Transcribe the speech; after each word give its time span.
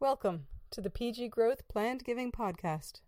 Welcome 0.00 0.46
to 0.70 0.80
the 0.80 0.88
PG 0.88 1.28
Growth 1.28 1.68
Planned 1.68 2.04
Giving 2.04 2.32
Podcast. 2.32 3.02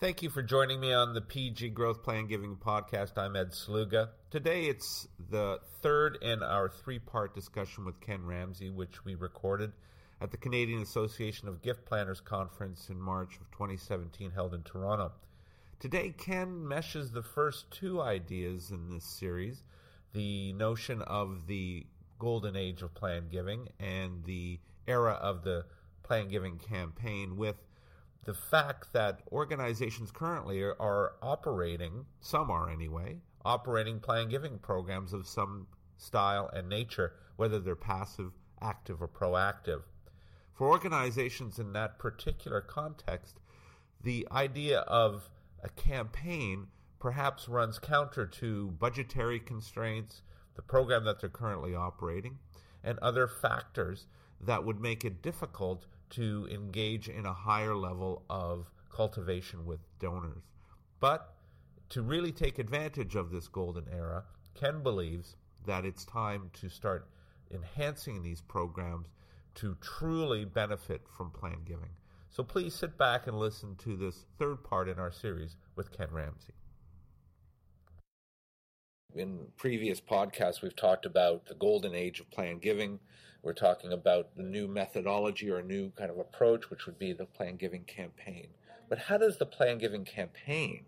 Thank 0.00 0.22
you 0.22 0.30
for 0.30 0.44
joining 0.44 0.78
me 0.78 0.92
on 0.92 1.12
the 1.12 1.20
PG 1.20 1.70
Growth 1.70 2.04
Plan 2.04 2.28
Giving 2.28 2.54
Podcast. 2.54 3.18
I'm 3.18 3.34
Ed 3.34 3.50
Sluga. 3.50 4.10
Today 4.30 4.66
it's 4.66 5.08
the 5.28 5.58
third 5.82 6.18
in 6.22 6.40
our 6.40 6.68
three 6.68 7.00
part 7.00 7.34
discussion 7.34 7.84
with 7.84 8.00
Ken 8.00 8.24
Ramsey, 8.24 8.70
which 8.70 9.04
we 9.04 9.16
recorded 9.16 9.72
at 10.20 10.30
the 10.30 10.36
Canadian 10.36 10.82
Association 10.82 11.48
of 11.48 11.62
Gift 11.62 11.84
Planners 11.84 12.20
Conference 12.20 12.90
in 12.90 13.00
March 13.00 13.40
of 13.40 13.50
2017, 13.50 14.30
held 14.30 14.54
in 14.54 14.62
Toronto. 14.62 15.10
Today, 15.80 16.14
Ken 16.16 16.68
meshes 16.68 17.10
the 17.10 17.24
first 17.24 17.68
two 17.72 18.00
ideas 18.00 18.70
in 18.70 18.90
this 18.90 19.04
series 19.04 19.64
the 20.12 20.52
notion 20.52 21.02
of 21.02 21.48
the 21.48 21.84
golden 22.20 22.54
age 22.54 22.82
of 22.82 22.94
plan 22.94 23.24
giving 23.32 23.66
and 23.80 24.22
the 24.26 24.60
era 24.86 25.14
of 25.14 25.42
the 25.42 25.64
plan 26.04 26.28
giving 26.28 26.56
campaign 26.56 27.36
with 27.36 27.56
the 28.24 28.34
fact 28.34 28.92
that 28.92 29.20
organizations 29.32 30.10
currently 30.10 30.62
are, 30.62 31.12
operating, 31.22 32.04
some 32.20 32.50
are 32.50 32.68
anyway, 32.70 33.20
operating 33.44 34.00
plan 34.00 34.28
giving 34.28 34.58
programs 34.58 35.12
of 35.12 35.26
some 35.26 35.66
style 35.96 36.50
and 36.52 36.68
nature, 36.68 37.14
whether 37.36 37.58
they're 37.58 37.76
passive, 37.76 38.32
active, 38.60 39.00
or 39.00 39.08
proactive. 39.08 39.82
For 40.52 40.68
organizations 40.68 41.58
in 41.58 41.72
that 41.72 41.98
particular 41.98 42.60
context, 42.60 43.38
the 44.02 44.26
idea 44.30 44.80
of 44.80 45.30
a 45.62 45.68
campaign 45.70 46.66
perhaps 46.98 47.48
runs 47.48 47.78
counter 47.78 48.26
to 48.26 48.72
budgetary 48.72 49.38
constraints, 49.38 50.22
the 50.56 50.62
program 50.62 51.04
that 51.04 51.20
they're 51.20 51.30
currently 51.30 51.74
operating, 51.74 52.38
and 52.82 52.98
other 52.98 53.28
factors 53.28 54.06
that 54.40 54.64
would 54.64 54.80
make 54.80 55.04
it 55.04 55.22
difficult 55.22 55.86
to 56.10 56.48
engage 56.50 57.08
in 57.08 57.26
a 57.26 57.32
higher 57.32 57.74
level 57.74 58.24
of 58.28 58.70
cultivation 58.94 59.64
with 59.66 59.80
donors. 59.98 60.42
But 61.00 61.34
to 61.90 62.02
really 62.02 62.32
take 62.32 62.58
advantage 62.58 63.14
of 63.14 63.30
this 63.30 63.48
golden 63.48 63.86
era, 63.92 64.24
Ken 64.54 64.82
believes 64.82 65.36
that 65.66 65.84
it's 65.84 66.04
time 66.04 66.50
to 66.60 66.68
start 66.68 67.08
enhancing 67.50 68.22
these 68.22 68.40
programs 68.40 69.08
to 69.54 69.76
truly 69.80 70.44
benefit 70.44 71.02
from 71.16 71.30
plan 71.30 71.58
giving. 71.64 71.90
So 72.30 72.42
please 72.42 72.74
sit 72.74 72.98
back 72.98 73.26
and 73.26 73.38
listen 73.38 73.74
to 73.76 73.96
this 73.96 74.24
third 74.38 74.62
part 74.62 74.88
in 74.88 74.98
our 74.98 75.10
series 75.10 75.56
with 75.76 75.96
Ken 75.96 76.08
Ramsey. 76.10 76.54
In 79.14 79.48
previous 79.56 80.00
podcasts, 80.00 80.62
we've 80.62 80.76
talked 80.76 81.06
about 81.06 81.46
the 81.46 81.54
golden 81.54 81.94
age 81.94 82.20
of 82.20 82.30
plan 82.30 82.58
giving, 82.58 83.00
we're 83.42 83.52
talking 83.52 83.92
about 83.92 84.36
the 84.36 84.42
new 84.42 84.66
methodology 84.66 85.50
or 85.50 85.58
a 85.58 85.62
new 85.62 85.90
kind 85.90 86.10
of 86.10 86.18
approach, 86.18 86.70
which 86.70 86.86
would 86.86 86.98
be 86.98 87.12
the 87.12 87.26
plan 87.26 87.56
giving 87.56 87.84
campaign. 87.84 88.48
But 88.88 88.98
how 88.98 89.18
does 89.18 89.38
the 89.38 89.46
plan 89.46 89.78
giving 89.78 90.04
campaign, 90.04 90.84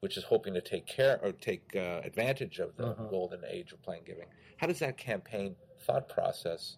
which 0.00 0.16
is 0.16 0.24
hoping 0.24 0.54
to 0.54 0.60
take 0.60 0.86
care 0.86 1.20
or 1.22 1.32
take 1.32 1.76
uh, 1.76 2.00
advantage 2.04 2.58
of 2.58 2.76
the 2.76 2.88
uh-huh. 2.88 3.04
golden 3.10 3.42
age 3.48 3.72
of 3.72 3.82
plan 3.82 4.00
giving, 4.04 4.26
how 4.56 4.66
does 4.66 4.80
that 4.80 4.96
campaign 4.96 5.56
thought 5.80 6.08
process 6.08 6.76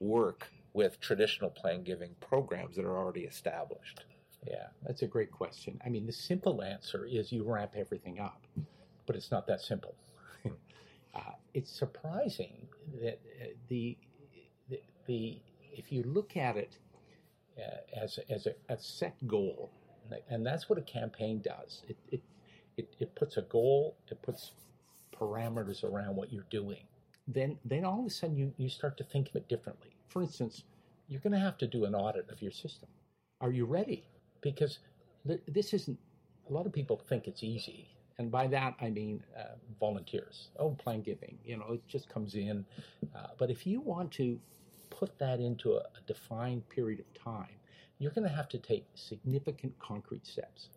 work 0.00 0.48
with 0.72 1.00
traditional 1.00 1.50
plan 1.50 1.82
giving 1.82 2.14
programs 2.20 2.76
that 2.76 2.84
are 2.84 2.96
already 2.96 3.22
established? 3.22 4.04
Yeah, 4.46 4.66
that's 4.84 5.02
a 5.02 5.06
great 5.06 5.30
question. 5.30 5.80
I 5.84 5.88
mean, 5.88 6.06
the 6.06 6.12
simple 6.12 6.62
answer 6.62 7.04
is 7.04 7.30
you 7.30 7.44
ramp 7.44 7.72
everything 7.76 8.18
up, 8.18 8.44
but 9.06 9.14
it's 9.14 9.30
not 9.30 9.46
that 9.46 9.60
simple. 9.60 9.94
uh, 11.14 11.20
it's 11.54 11.70
surprising 11.70 12.66
that 13.00 13.20
uh, 13.40 13.46
the 13.68 13.96
the 15.06 15.38
if 15.72 15.90
you 15.90 16.02
look 16.02 16.36
at 16.36 16.56
it 16.56 16.78
uh, 17.58 18.02
as 18.02 18.18
as 18.30 18.46
a, 18.46 18.54
a, 18.68 18.78
set 18.78 19.14
goal, 19.26 19.70
and 20.28 20.44
that's 20.44 20.68
what 20.68 20.78
a 20.78 20.82
campaign 20.82 21.40
does. 21.40 21.82
It, 21.88 21.96
it 22.10 22.22
it 22.76 22.94
it 22.98 23.14
puts 23.14 23.36
a 23.36 23.42
goal. 23.42 23.96
It 24.10 24.20
puts 24.22 24.52
parameters 25.14 25.84
around 25.84 26.16
what 26.16 26.32
you're 26.32 26.46
doing. 26.50 26.84
Then 27.26 27.58
then 27.64 27.84
all 27.84 28.00
of 28.00 28.06
a 28.06 28.10
sudden 28.10 28.36
you 28.36 28.52
you 28.56 28.68
start 28.68 28.96
to 28.98 29.04
think 29.04 29.28
of 29.28 29.36
it 29.36 29.48
differently. 29.48 29.96
For 30.08 30.22
instance, 30.22 30.64
you're 31.08 31.20
going 31.20 31.32
to 31.32 31.38
have 31.38 31.58
to 31.58 31.66
do 31.66 31.84
an 31.84 31.94
audit 31.94 32.28
of 32.30 32.42
your 32.42 32.52
system. 32.52 32.88
Are 33.40 33.50
you 33.50 33.64
ready? 33.64 34.04
Because 34.40 34.78
this 35.24 35.72
isn't. 35.72 35.98
A 36.50 36.52
lot 36.52 36.66
of 36.66 36.72
people 36.72 37.00
think 37.08 37.28
it's 37.28 37.44
easy 37.44 37.92
and 38.18 38.30
by 38.30 38.46
that 38.48 38.74
I 38.80 38.90
mean 38.90 39.22
uh, 39.38 39.56
volunteers. 39.80 40.48
Oh, 40.58 40.70
plan 40.70 41.02
giving, 41.02 41.38
you 41.44 41.56
know, 41.56 41.72
it 41.72 41.86
just 41.88 42.08
comes 42.08 42.34
in. 42.34 42.64
Uh, 43.14 43.28
but 43.38 43.50
if 43.50 43.66
you 43.66 43.80
want 43.80 44.12
to 44.12 44.38
put 44.98 45.18
that 45.18 45.40
into 45.40 45.72
a, 45.72 45.78
a 45.78 46.00
defined 46.06 46.68
period 46.68 47.00
of 47.00 47.22
time, 47.22 47.56
you're 47.98 48.12
going 48.12 48.28
to 48.28 48.34
have 48.34 48.48
to 48.50 48.58
take 48.58 48.84
significant 48.94 49.72
concrete 49.78 50.26
steps. 50.26 50.68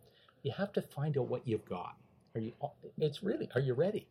You 0.44 0.52
have 0.52 0.72
to 0.74 0.82
find 0.82 1.18
out 1.18 1.28
what 1.28 1.48
you've 1.48 1.66
got. 1.66 1.96
Are 2.36 2.42
you? 2.42 2.54
It's 2.98 3.24
really. 3.24 3.50
Are 3.56 3.62
you 3.62 3.74
ready? 3.74 4.08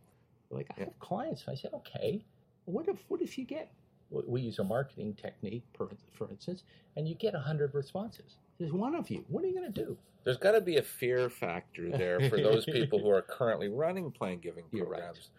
Like 0.51 0.69
I 0.77 0.81
have 0.81 0.99
clients. 0.99 1.45
I 1.49 1.55
say, 1.55 1.69
okay. 1.73 2.25
What 2.65 2.89
if? 2.89 3.05
What 3.09 3.21
if 3.23 3.39
you 3.39 3.45
get? 3.45 3.71
We 4.11 4.43
use 4.43 4.59
a 4.59 4.65
marketing 4.65 5.15
technique, 5.15 5.65
for, 5.77 5.89
for 6.13 6.31
instance, 6.31 6.63
and 6.97 7.09
you 7.09 7.15
get 7.15 7.35
hundred 7.35 7.75
responses. 7.75 8.37
There's 8.59 8.73
one 8.73 8.95
of 8.95 9.11
you. 9.11 9.25
What 9.29 9.45
are 9.45 9.49
you 9.49 9.55
going 9.55 9.73
to 9.73 9.85
do? 9.85 9.97
There's 10.25 10.37
got 10.37 10.53
to 10.53 10.61
be 10.61 10.77
a 10.77 10.83
fear 10.83 11.29
factor 11.29 11.91
there 11.91 12.21
for 12.31 12.37
those 12.37 12.65
people 12.65 12.99
who 12.99 13.11
are 13.11 13.23
currently 13.23 13.69
running 13.69 14.11
plan 14.11 14.39
giving 14.39 14.65
programs. 14.73 15.31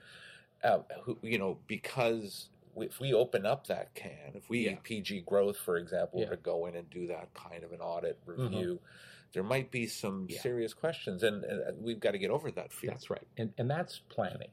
Right. 0.63 0.71
Uh, 0.71 0.79
who, 1.03 1.17
you 1.21 1.37
know, 1.37 1.57
because 1.67 2.49
if 2.77 2.99
we 2.99 3.13
open 3.13 3.45
up 3.45 3.67
that 3.67 3.93
can, 3.93 4.33
if 4.33 4.49
we 4.49 4.65
yeah. 4.65 4.75
PG 4.83 5.21
growth, 5.21 5.57
for 5.57 5.77
example, 5.77 6.21
yeah. 6.21 6.29
to 6.29 6.37
go 6.37 6.65
in 6.65 6.75
and 6.75 6.89
do 6.89 7.07
that 7.07 7.33
kind 7.33 7.63
of 7.63 7.71
an 7.71 7.79
audit 7.79 8.19
mm-hmm. 8.21 8.41
review, 8.41 8.73
mm-hmm. 8.75 9.27
there 9.33 9.43
might 9.43 9.71
be 9.71 9.87
some 9.87 10.27
yeah. 10.29 10.41
serious 10.41 10.73
questions, 10.73 11.23
and, 11.23 11.43
and, 11.43 11.81
we've 11.81 11.99
got 11.99 12.11
to 12.11 12.17
get 12.17 12.31
over 12.31 12.51
that 12.51 12.71
fear. 12.71 12.91
That's 12.91 13.09
right, 13.09 13.27
and 13.37 13.53
and 13.57 13.69
that's 13.69 13.99
planning. 14.09 14.49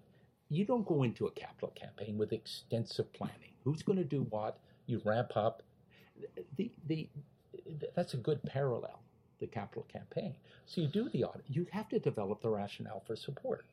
You 0.48 0.64
don't 0.64 0.86
go 0.86 1.02
into 1.02 1.26
a 1.26 1.30
capital 1.30 1.72
campaign 1.74 2.18
with 2.18 2.32
extensive 2.32 3.12
planning. 3.12 3.54
Who's 3.64 3.82
going 3.82 3.98
to 3.98 4.04
do 4.04 4.26
what? 4.30 4.58
You 4.86 5.00
ramp 5.04 5.32
up. 5.36 5.62
The 6.56 6.70
the 6.86 7.08
that's 7.96 8.14
a 8.14 8.18
good 8.18 8.42
parallel. 8.44 9.00
The 9.40 9.46
capital 9.48 9.86
campaign. 9.92 10.36
So 10.66 10.80
you 10.80 10.86
do 10.86 11.08
the 11.08 11.24
audit. 11.24 11.44
You 11.48 11.66
have 11.72 11.88
to 11.88 11.98
develop 11.98 12.42
the 12.42 12.50
rationale 12.50 13.02
for 13.06 13.16
support. 13.16 13.64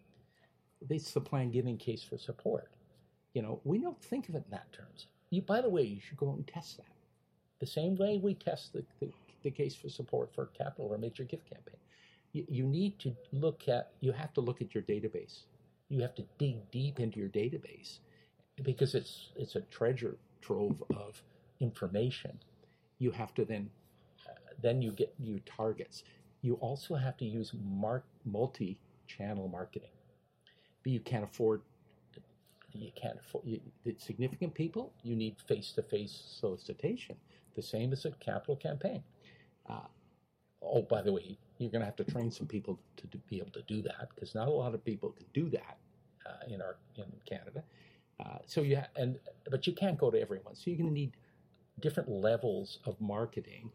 It's 0.90 1.12
the 1.12 1.22
plan 1.22 1.52
giving 1.52 1.78
case 1.78 2.02
for 2.02 2.18
support 2.18 2.72
you 3.34 3.42
know, 3.42 3.60
we 3.64 3.80
don't 3.80 4.02
think 4.02 4.30
of 4.30 4.36
it 4.36 4.44
in 4.46 4.52
that 4.52 4.72
terms. 4.74 5.08
You, 5.30 5.42
by 5.42 5.62
the 5.62 5.70
way, 5.70 5.84
you 5.84 6.02
should 6.02 6.18
go 6.18 6.30
out 6.30 6.38
and 6.38 6.48
test 6.48 6.78
that. 6.78 6.86
The 7.60 7.68
same 7.68 7.96
way 7.96 8.20
we 8.22 8.34
test 8.34 8.74
the, 8.74 8.84
the, 9.00 9.12
the 9.44 9.52
case 9.52 9.76
for 9.76 9.90
support 9.90 10.34
for 10.34 10.48
capital 10.48 10.88
or 10.92 10.98
major 10.98 11.24
gift 11.24 11.50
campaign. 11.50 11.76
You, 12.34 12.46
you 12.48 12.64
need 12.66 12.98
to 13.00 13.16
look 13.32 13.68
at, 13.68 13.92
you 14.00 14.12
have 14.12 14.34
to 14.34 14.42
look 14.42 14.62
at 14.62 14.74
your 14.74 14.84
database. 14.84 15.42
You 15.90 16.02
have 16.02 16.16
to 16.16 16.24
dig 16.38 16.70
deep 16.72 17.00
into 17.00 17.20
your 17.20 17.30
database 17.30 18.00
because 18.64 18.96
it's, 18.96 19.30
it's 19.36 19.56
a 19.56 19.62
treasure 19.62 20.18
trove 20.42 20.84
of 20.96 21.22
information. 21.60 22.40
You 23.00 23.12
have 23.12 23.34
to 23.36 23.46
then, 23.46 23.70
uh, 24.28 24.34
then 24.62 24.82
you 24.82 24.92
get 24.92 25.14
your 25.20 25.40
targets. 25.40 26.04
You 26.42 26.56
also 26.56 26.96
have 26.96 27.18
to 27.18 27.26
use 27.26 27.54
mark, 27.64 28.06
multi-channel 28.25 29.48
marketing. 29.50 29.90
But 30.84 30.94
you 30.94 31.00
can't 31.00 31.24
afford 31.24 31.62
you 32.74 32.92
can't 32.95 33.18
afford 33.19 33.45
you, 33.45 33.60
significant 33.98 34.54
people. 34.54 34.94
You 35.04 35.16
need 35.16 35.38
face-to-face 35.48 36.24
solicitation. 36.39 37.16
The 37.56 37.62
same 37.62 37.94
as 37.94 38.06
a 38.06 38.12
capital 38.12 38.56
campaign. 38.56 39.04
Uh, 39.69 39.81
oh, 40.62 40.83
by 40.83 41.01
the 41.01 41.12
way, 41.12 41.38
you're 41.57 41.71
going 41.71 41.81
to 41.81 41.86
have 41.86 41.95
to 41.98 42.04
train 42.04 42.31
some 42.31 42.48
people 42.48 42.80
to, 42.98 43.07
to 43.07 43.18
be 43.30 43.38
able 43.39 43.51
to 43.51 43.62
do 43.63 43.81
that 43.81 44.10
because 44.13 44.36
not 44.36 44.48
a 44.48 44.51
lot 44.51 44.74
of 44.74 44.83
people 44.83 45.10
can 45.12 45.25
do 45.33 45.50
that 45.50 45.77
uh, 46.25 46.54
in 46.54 46.62
our 46.62 46.77
in 46.98 47.06
Canada. 47.27 47.63
Uh, 48.19 48.38
so 48.45 48.62
you 48.62 48.77
ha- 48.77 48.88
and 48.95 49.19
but 49.50 49.65
you 49.68 49.74
can't 49.74 49.98
go 49.98 50.12
to 50.12 50.19
everyone. 50.19 50.56
So 50.56 50.63
you're 50.65 50.77
going 50.77 50.89
to 50.89 50.94
need 50.94 51.13
different 51.80 52.10
levels 52.10 52.80
of 52.86 53.00
marketing, 53.00 53.72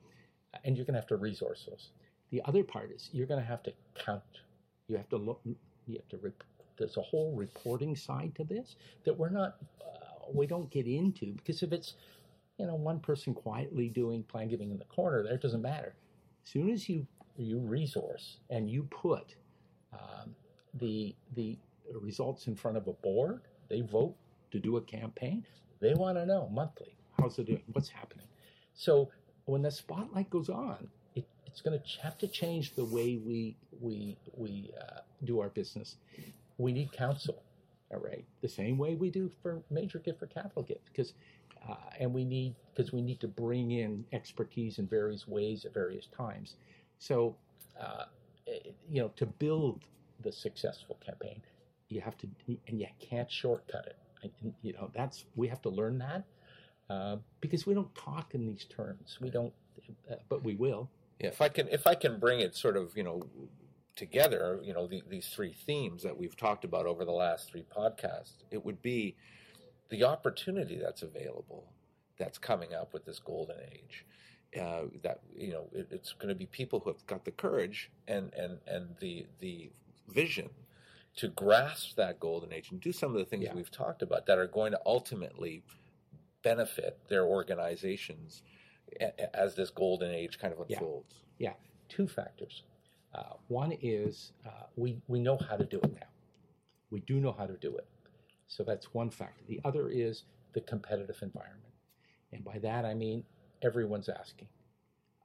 uh, 0.55 0.59
and 0.65 0.77
you're 0.77 0.85
going 0.87 0.95
to 0.95 1.01
have 1.01 1.09
to 1.09 1.17
resource 1.17 1.67
those. 1.69 1.91
The 2.31 2.43
other 2.45 2.63
part 2.65 2.91
is 2.91 3.11
you're 3.13 3.27
going 3.27 3.41
to 3.41 3.47
have 3.47 3.63
to 3.65 3.73
count. 3.95 4.23
You 4.89 4.97
have 4.97 5.09
to 5.11 5.17
look. 5.17 5.41
You 5.45 5.97
have 5.97 6.09
to 6.09 6.19
rep- 6.19 6.45
there's 6.77 6.97
a 6.97 7.03
whole 7.03 7.33
reporting 7.35 7.95
side 7.97 8.33
to 8.35 8.45
this 8.45 8.77
that 9.05 9.17
we're 9.17 9.31
not 9.31 9.57
uh, 9.81 10.27
we 10.33 10.47
don't 10.47 10.71
get 10.71 10.87
into 10.87 11.33
because 11.35 11.63
if 11.63 11.73
it's 11.73 11.95
you 12.59 12.67
know 12.67 12.75
one 12.75 13.01
person 13.01 13.35
quietly 13.35 13.89
doing 13.89 14.23
plan 14.25 14.49
giving 14.49 14.71
in 14.71 14.79
the 14.79 14.85
corner 14.85 15.21
it 15.21 15.41
doesn't 15.41 15.63
matter 15.63 15.95
as 16.45 16.51
soon 16.51 16.71
as 16.71 16.89
you 16.89 17.07
you 17.37 17.59
resource 17.59 18.39
and 18.51 18.71
you 18.71 18.85
put 18.85 19.35
um, 19.93 20.35
the 20.75 21.15
the 21.35 21.59
results 22.01 22.47
in 22.47 22.55
front 22.55 22.77
of 22.77 22.87
a 22.87 22.93
board, 22.93 23.43
they 23.69 23.81
vote 23.81 24.15
to 24.51 24.59
do 24.59 24.77
a 24.77 24.81
campaign. 24.81 25.45
They 25.81 25.95
want 25.95 26.17
to 26.17 26.27
know 26.27 26.49
monthly 26.53 26.97
how's 27.19 27.39
it 27.39 27.47
doing, 27.47 27.63
what's 27.73 27.89
happening. 27.89 28.27
So 28.75 29.11
when 29.45 29.63
the 29.63 29.71
spotlight 29.71 30.31
goes 30.31 30.49
on, 30.49 30.89
it, 31.15 31.25
it's 31.47 31.61
going 31.61 31.79
to 31.79 32.01
have 32.03 32.19
to 32.19 32.29
change 32.29 32.75
the 32.75 32.85
way 32.85 33.21
we 33.25 33.57
we 33.81 34.17
we 34.37 34.71
uh, 34.81 35.01
do 35.25 35.41
our 35.41 35.49
business. 35.49 35.97
We 36.59 36.73
need 36.73 36.93
counsel, 36.93 37.43
all 37.93 38.01
right, 38.01 38.25
the 38.41 38.49
same 38.49 38.79
way 38.79 38.95
we 38.95 39.11
do 39.11 39.31
for 39.43 39.63
major 39.71 39.99
gift 39.99 40.19
for 40.21 40.27
capital 40.27 40.63
gift, 40.63 40.87
because 40.87 41.15
uh, 41.69 41.77
and 41.99 42.13
we 42.13 42.25
need 42.25 42.55
because 42.75 42.93
we 42.93 43.01
need 43.01 43.21
to 43.21 43.29
bring 43.29 43.71
in 43.71 44.05
expertise 44.13 44.79
in 44.79 44.87
various 44.87 45.27
ways 45.27 45.65
at 45.65 45.73
various 45.73 46.07
times. 46.07 46.57
So, 46.99 47.37
uh, 47.81 48.05
you 48.91 49.03
know, 49.03 49.09
to 49.17 49.27
build 49.27 49.85
the 50.23 50.33
successful 50.33 50.99
campaign, 51.05 51.41
you 51.89 52.01
have 52.01 52.17
to, 52.19 52.29
and 52.69 52.81
you 52.81 52.87
can't 53.01 53.31
shortcut 53.31 53.87
it. 53.87 53.97
And, 54.23 54.55
you 54.63 54.73
know, 54.73 54.91
that's 54.95 55.25
we 55.37 55.49
have 55.49 55.63
to 55.63 55.69
learn 55.69 55.99
that 55.99 56.25
uh, 56.89 57.17
because 57.41 57.67
we 57.67 57.75
don't 57.75 57.95
talk 57.95 58.35
in 58.35 58.47
these 58.47 58.65
terms. 58.65 59.19
We 59.21 59.31
don't, 59.31 59.53
uh, 60.11 60.17
but 60.29 60.43
we 60.43 60.55
will. 60.55 60.89
Yeah, 61.21 61.29
if 61.29 61.41
I 61.41 61.49
can, 61.49 61.69
if 61.69 61.87
I 61.87 61.95
can 61.95 62.19
bring 62.19 62.41
it 62.41 62.57
sort 62.57 62.77
of, 62.77 62.97
you 62.97 63.03
know, 63.03 63.23
together, 63.97 64.61
you 64.63 64.73
know, 64.73 64.87
the, 64.87 65.03
these 65.09 65.29
three 65.29 65.53
themes 65.53 66.03
that 66.03 66.17
we've 66.17 66.37
talked 66.37 66.65
about 66.65 66.87
over 66.87 67.05
the 67.05 67.13
last 67.13 67.51
three 67.51 67.65
podcasts, 67.77 68.43
it 68.51 68.65
would 68.65 68.83
be 68.83 69.17
the 69.91 70.05
opportunity 70.05 70.77
that's 70.77 71.03
available, 71.03 71.73
that's 72.19 72.39
coming 72.39 72.75
up 72.75 72.93
with 72.93 73.05
this 73.05 73.19
golden 73.19 73.57
age. 73.73 74.05
Uh, 74.61 74.85
that 75.03 75.21
you 75.37 75.51
know, 75.51 75.69
it, 75.73 75.89
it's 75.91 76.13
going 76.13 76.29
to 76.29 76.35
be 76.35 76.47
people 76.47 76.79
who 76.79 76.91
have 76.91 77.05
got 77.09 77.25
the 77.25 77.33
courage 77.33 77.91
and 78.07 78.33
and 78.35 78.59
and 78.69 78.87
the 79.01 79.27
the 79.41 79.69
vision 80.09 80.49
to 81.17 81.27
grasp 81.29 81.97
that 81.97 82.21
golden 82.21 82.53
age 82.53 82.71
and 82.71 82.81
do 82.81 82.93
some 82.93 83.11
of 83.11 83.19
the 83.19 83.25
things 83.25 83.45
yeah. 83.45 83.55
we've 83.55 83.71
talked 83.71 84.01
about 84.01 84.27
that 84.27 84.39
are 84.39 84.47
going 84.47 84.71
to 84.71 84.81
ultimately 84.87 85.65
benefit 86.43 87.01
their 87.09 87.25
organizations 87.25 88.43
as 89.33 89.57
this 89.57 89.71
golden 89.71 90.13
age 90.13 90.39
kind 90.39 90.53
of 90.53 90.61
unfolds. 90.61 91.23
Yeah, 91.39 91.49
yeah. 91.49 91.55
two 91.89 92.07
factors. 92.07 92.63
Uh, 93.15 93.35
one 93.49 93.73
is 93.81 94.33
uh, 94.47 94.67
we 94.77 95.01
we 95.07 95.21
know 95.21 95.39
how 95.49 95.57
to 95.57 95.65
do 95.65 95.79
it 95.79 95.93
now. 95.95 96.09
We 96.91 97.01
do 97.01 97.21
know 97.21 97.33
how 97.33 97.47
to 97.47 97.57
do 97.57 97.77
it. 97.77 97.87
So 98.47 98.65
that's 98.65 98.93
one 98.93 99.11
factor. 99.11 99.43
The 99.49 99.61
other 99.65 99.89
is 99.89 100.25
the 100.53 100.61
competitive 100.61 101.17
environment. 101.23 101.73
And 102.33 102.45
by 102.45 102.59
that, 102.59 102.85
I 102.85 102.95
mean 102.95 103.25
everyone's 103.63 104.09
asking. 104.09 104.49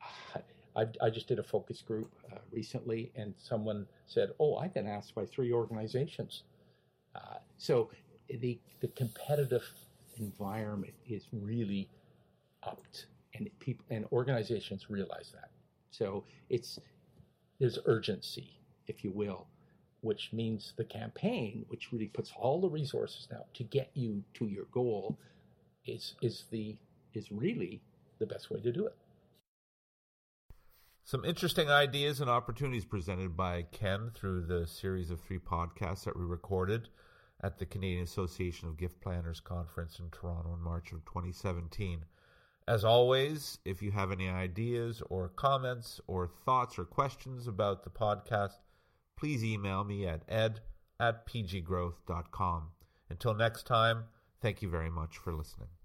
I, 0.75 0.86
I 1.01 1.09
just 1.09 1.27
did 1.27 1.39
a 1.39 1.44
focus 1.44 1.81
group 1.81 2.13
uh, 2.31 2.38
recently, 2.51 3.12
and 3.15 3.33
someone 3.38 3.88
said, 4.06 4.30
Oh, 4.39 4.57
I've 4.57 4.74
been 4.74 4.88
asked 4.88 5.15
by 5.15 5.25
three 5.25 5.51
organizations. 5.51 6.44
Uh, 7.15 7.38
so 7.57 7.89
the, 8.30 8.59
the 8.80 8.88
competitive 8.89 9.63
environment 10.19 10.94
is 11.07 11.25
really 11.31 11.89
upped, 12.63 13.07
and 13.33 13.50
people 13.59 13.86
and 13.89 14.06
organizations 14.12 14.89
realize 14.89 15.31
that. 15.33 15.50
So 15.91 16.24
it's 16.50 16.80
there's 17.60 17.80
urgency, 17.86 18.60
if 18.88 19.04
you 19.04 19.12
will, 19.12 19.48
which 20.02 20.32
means 20.32 20.74
the 20.78 20.86
campaign, 20.86 21.66
which 21.68 21.92
really 21.92 22.08
puts 22.08 22.32
all 22.38 22.62
the 22.62 22.70
resources 22.70 23.28
now 23.32 23.46
to 23.54 23.64
get 23.64 23.92
you 23.94 24.24
to 24.36 24.46
your 24.46 24.66
goal, 24.72 25.18
is 25.86 26.16
is 26.22 26.46
the 26.52 26.78
is 27.14 27.32
really 27.32 27.82
the 28.20 28.26
best 28.26 28.50
way 28.50 28.60
to 28.62 28.72
do 28.72 28.86
it. 28.86 28.96
Some 31.04 31.26
interesting 31.26 31.70
ideas 31.70 32.22
and 32.22 32.30
opportunities 32.30 32.86
presented 32.86 33.36
by 33.36 33.64
Ken 33.64 34.12
through 34.14 34.46
the 34.46 34.68
series 34.68 35.10
of 35.10 35.20
three 35.20 35.40
podcasts 35.40 36.04
that 36.04 36.16
we 36.16 36.24
recorded 36.24 36.90
at 37.42 37.58
the 37.58 37.66
Canadian 37.66 38.04
Association 38.04 38.68
of 38.68 38.78
Gift 38.78 39.02
Planners 39.02 39.40
Conference 39.40 39.98
in 39.98 40.10
Toronto 40.12 40.54
in 40.54 40.62
March 40.62 40.92
of 40.92 41.04
2017. 41.06 42.06
As 42.69 42.83
always, 42.83 43.57
if 43.66 43.81
you 43.81 43.89
have 43.89 44.12
any 44.12 44.30
ideas 44.30 45.01
or 45.10 45.30
comments 45.30 46.00
or 46.06 46.27
thoughts 46.27 46.77
or 46.77 46.86
questions 46.86 47.48
about 47.48 47.83
the 47.83 47.89
podcast, 47.89 48.60
please 49.18 49.44
email 49.44 49.83
me 49.83 50.06
at 50.06 50.21
ed 50.30 50.60
at 51.00 51.25
pggrowth.com. 51.25 52.68
Until 53.10 53.33
next 53.33 53.66
time, 53.66 54.04
thank 54.39 54.62
you 54.62 54.69
very 54.69 54.92
much 54.92 55.18
for 55.18 55.33
listening. 55.33 55.79